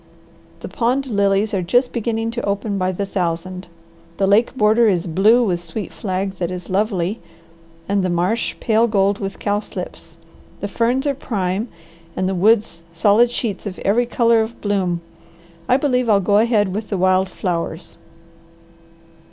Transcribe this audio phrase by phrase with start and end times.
[0.61, 3.67] The pond lilies are just beginning to open by the thousand.
[4.17, 7.19] The lake border is blue with sweet flag that is lovely
[7.87, 10.17] and the marsh pale gold with cowslips.
[10.59, 11.67] The ferns are prime
[12.15, 15.01] and the woods solid sheets of every colour of bloom.
[15.69, 17.99] I believe I'll go ahead with the wild flowers."